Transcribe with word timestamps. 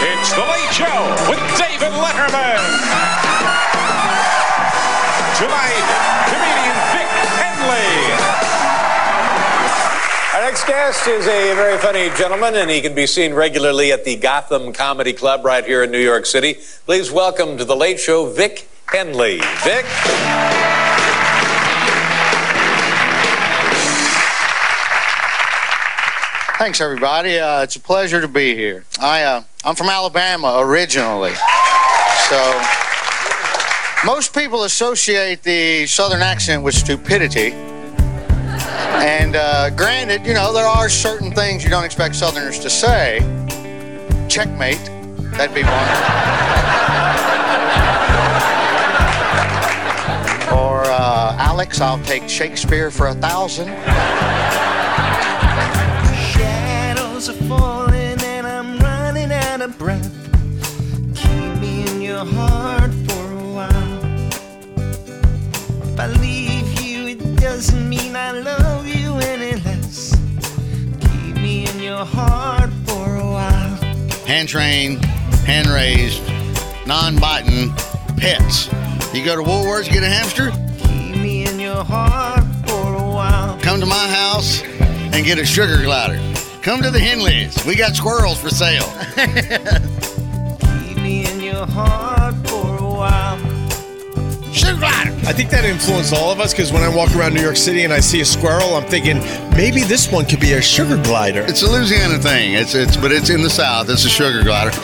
It's 0.00 0.32
The 0.32 0.42
Late 0.42 0.72
Show 0.72 1.26
with 1.28 1.42
David 1.58 1.90
Letterman. 1.90 2.62
Tonight, 5.34 5.86
comedian 6.30 6.78
Vic 6.94 7.10
Henley. 7.34 7.90
Our 10.34 10.42
next 10.46 10.68
guest 10.68 11.08
is 11.08 11.26
a 11.26 11.52
very 11.54 11.78
funny 11.78 12.10
gentleman, 12.16 12.54
and 12.54 12.70
he 12.70 12.80
can 12.80 12.94
be 12.94 13.08
seen 13.08 13.34
regularly 13.34 13.90
at 13.90 14.04
the 14.04 14.14
Gotham 14.14 14.72
Comedy 14.72 15.12
Club 15.12 15.44
right 15.44 15.64
here 15.64 15.82
in 15.82 15.90
New 15.90 15.98
York 15.98 16.26
City. 16.26 16.58
Please 16.86 17.10
welcome 17.10 17.58
to 17.58 17.64
The 17.64 17.74
Late 17.74 17.98
Show, 17.98 18.26
Vic 18.30 18.68
Henley. 18.86 19.40
Vic? 19.64 19.84
Thanks, 26.56 26.80
everybody. 26.80 27.40
Uh, 27.40 27.62
it's 27.62 27.74
a 27.74 27.80
pleasure 27.80 28.20
to 28.20 28.28
be 28.28 28.54
here. 28.54 28.84
I, 29.00 29.22
uh, 29.22 29.42
I'm 29.64 29.74
from 29.74 29.88
Alabama 29.88 30.58
originally. 30.60 31.34
So, 32.28 32.62
most 34.04 34.32
people 34.32 34.62
associate 34.62 35.42
the 35.42 35.84
Southern 35.86 36.22
accent 36.22 36.62
with 36.62 36.74
stupidity. 36.76 37.50
And 39.00 39.34
uh, 39.34 39.70
granted, 39.70 40.24
you 40.24 40.34
know, 40.34 40.52
there 40.52 40.66
are 40.66 40.88
certain 40.88 41.32
things 41.32 41.64
you 41.64 41.70
don't 41.70 41.84
expect 41.84 42.14
Southerners 42.14 42.60
to 42.60 42.70
say. 42.70 43.18
Checkmate, 44.28 44.84
that'd 45.32 45.54
be 45.54 45.64
one. 45.64 45.88
or, 50.56 50.84
uh, 50.84 51.36
Alex, 51.40 51.80
I'll 51.80 52.02
take 52.04 52.28
Shakespeare 52.28 52.92
for 52.92 53.08
a 53.08 53.14
thousand. 53.14 53.68
Your 62.18 62.26
heart 62.34 62.92
for 63.06 63.30
a 63.30 63.52
while. 63.54 64.04
If 65.84 66.00
I 66.00 66.06
leave 66.18 66.80
you, 66.80 67.06
it 67.06 67.36
doesn't 67.36 67.88
mean 67.88 68.16
I 68.16 68.32
love 68.32 68.88
you 68.88 69.14
any 69.18 69.54
less. 69.62 70.16
Keep 71.00 71.36
me 71.36 71.68
in 71.70 71.78
your 71.78 72.04
heart 72.04 72.70
for 72.86 73.18
a 73.18 73.24
while. 73.24 73.76
hand 74.26 74.48
trained, 74.48 75.04
hand 75.46 75.68
raised, 75.68 76.20
non 76.88 77.20
biting 77.20 77.72
pets. 78.16 78.66
You 79.14 79.24
go 79.24 79.36
to 79.36 79.42
Woolworths, 79.48 79.88
get 79.88 80.02
a 80.02 80.08
hamster, 80.08 80.50
Keep 80.78 81.22
me 81.22 81.46
in 81.46 81.60
your 81.60 81.84
heart 81.84 82.42
for 82.66 82.96
a 82.96 83.08
while. 83.08 83.60
come 83.60 83.78
to 83.78 83.86
my 83.86 84.08
house 84.08 84.64
and 85.14 85.24
get 85.24 85.38
a 85.38 85.44
sugar 85.44 85.80
glider. 85.84 86.18
Come 86.62 86.82
to 86.82 86.90
the 86.90 86.98
Henleys. 86.98 87.64
We 87.64 87.76
got 87.76 87.94
squirrels 87.94 88.40
for 88.40 88.50
sale. 88.50 88.92
Keep 91.08 91.24
me 91.24 91.32
in 91.32 91.40
your 91.40 91.64
heart 91.66 92.34
for 92.46 92.76
a 92.76 92.90
while. 92.90 93.38
Sugar. 94.52 94.84
I 94.84 95.32
think 95.32 95.48
that 95.48 95.64
influenced 95.64 96.12
all 96.12 96.30
of 96.30 96.38
us 96.38 96.52
because 96.52 96.70
when 96.70 96.82
I 96.82 96.94
walk 96.94 97.16
around 97.16 97.32
New 97.32 97.40
York 97.40 97.56
City 97.56 97.84
and 97.84 97.94
I 97.94 98.00
see 98.00 98.20
a 98.20 98.26
squirrel, 98.26 98.74
I'm 98.74 98.84
thinking 98.84 99.20
maybe 99.56 99.82
this 99.84 100.12
one 100.12 100.26
could 100.26 100.40
be 100.40 100.52
a 100.52 100.60
sugar 100.60 101.02
glider. 101.02 101.46
It's 101.48 101.62
a 101.62 101.66
Louisiana 101.66 102.18
thing. 102.18 102.52
It's 102.52 102.74
it's 102.74 102.96
but 102.98 103.10
it's 103.10 103.30
in 103.30 103.42
the 103.42 103.48
South. 103.48 103.88
It's 103.88 104.04
a 104.04 104.08
sugar 104.10 104.42
glider. 104.42 104.76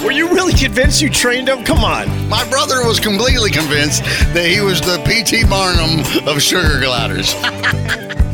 Were 0.04 0.10
you 0.10 0.28
really 0.28 0.54
convinced 0.54 1.00
you 1.00 1.08
trained 1.08 1.48
him? 1.48 1.62
Come 1.62 1.84
on. 1.84 2.28
My 2.28 2.48
brother 2.50 2.84
was 2.84 2.98
completely 2.98 3.50
convinced 3.50 4.02
that 4.34 4.46
he 4.46 4.60
was 4.60 4.80
the 4.80 5.00
P.T. 5.06 5.44
Barnum 5.44 6.00
of 6.26 6.42
sugar 6.42 6.80
gliders. 6.80 7.32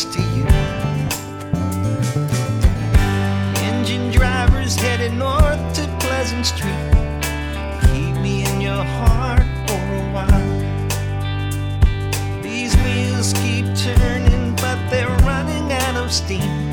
next 0.00 0.14
to 0.14 0.22
you. 0.34 0.46
Engine 3.68 4.10
drivers 4.10 4.74
headed 4.76 5.12
north 5.12 5.74
to 5.74 5.86
Pleasant 6.00 6.46
Stream, 6.46 6.90
keep 7.82 8.14
me 8.22 8.44
in 8.46 8.60
your 8.60 8.82
heart 8.82 9.46
for 9.68 9.74
a 9.74 10.02
while. 10.14 10.48
These 12.42 12.76
wheels 12.76 13.32
keep 13.34 13.66
turning, 13.76 14.54
but 14.56 14.78
they're 14.90 15.16
running 15.26 15.72
out 15.72 15.96
of 15.96 16.12
steam. 16.12 16.70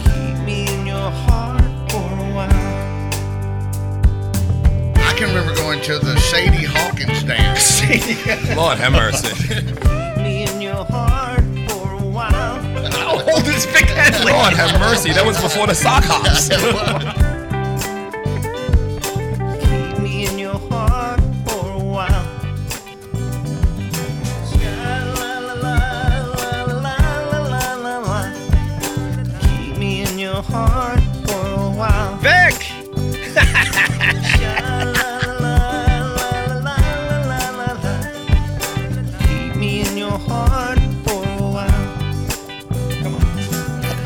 Keep 0.00 0.38
me 0.44 0.66
in 0.66 0.86
your 0.86 1.10
heart 1.10 1.62
for 1.90 1.98
a 1.98 2.30
while. 2.34 2.50
I 4.96 5.14
can 5.16 5.28
remember 5.28 5.54
going 5.54 5.80
to 5.82 5.98
the 5.98 6.18
Sadie 6.18 6.64
Hawkins 6.64 7.22
dance. 7.22 7.82
Lord 8.56 8.78
have 8.78 8.92
mercy. 8.92 9.78
Lord 14.42 14.54
have 14.54 14.80
mercy. 14.80 15.12
That 15.12 15.24
was 15.24 15.40
before 15.40 15.68
the 15.68 15.74
sock 15.74 16.02
hops. 16.04 16.48
Keep 29.40 29.76
me 29.78 30.02
in 30.02 30.18
your 30.18 30.42
heart 30.42 31.11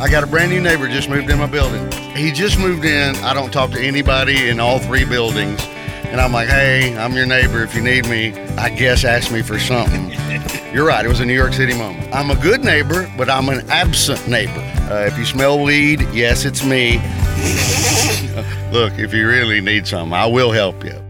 I 0.06 0.09
got 0.09 0.22
a 0.22 0.27
brand 0.28 0.53
new 0.53 0.61
neighbor 0.61 0.87
just 0.87 1.09
moved 1.09 1.28
in 1.31 1.37
my 1.37 1.49
building. 1.49 1.91
He 2.15 2.31
just 2.31 2.61
moved 2.61 2.84
in. 2.84 3.17
I 3.17 3.34
don't 3.34 3.53
talk 3.53 3.72
to 3.72 3.81
anybody 3.81 4.49
in 4.49 4.61
all 4.61 4.78
three 4.78 5.05
buildings. 5.05 5.61
And 6.05 6.21
I'm 6.21 6.33
like, 6.33 6.47
hey, 6.47 6.97
I'm 6.97 7.12
your 7.15 7.27
neighbor. 7.27 7.65
If 7.65 7.75
you 7.75 7.83
need 7.83 8.06
me, 8.06 8.33
I 8.56 8.69
guess 8.69 9.05
ask 9.05 9.33
me 9.33 9.43
for 9.43 9.59
something. 9.59 10.12
You're 10.72 10.87
right. 10.87 11.05
It 11.05 11.09
was 11.09 11.19
a 11.19 11.25
New 11.25 11.34
York 11.34 11.55
City 11.55 11.77
moment. 11.77 12.15
I'm 12.15 12.31
a 12.31 12.37
good 12.37 12.62
neighbor, 12.62 13.12
but 13.19 13.28
I'm 13.28 13.49
an 13.49 13.69
absent 13.69 14.28
neighbor. 14.28 14.61
Uh, 14.89 15.06
if 15.06 15.19
you 15.19 15.25
smell 15.25 15.61
weed, 15.61 16.03
yes, 16.12 16.44
it's 16.44 16.65
me. 16.65 16.99
Look, 18.73 19.00
if 19.00 19.12
you 19.12 19.27
really 19.27 19.61
need 19.61 19.88
something, 19.88 20.12
I 20.12 20.27
will 20.27 20.53
help 20.53 20.84
you. 20.84 21.03